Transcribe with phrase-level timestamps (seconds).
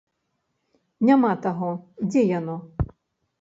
[1.09, 1.69] Няма таго,
[2.09, 2.57] дзе яно?